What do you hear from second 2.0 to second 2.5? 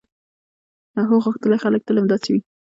همداسې وي.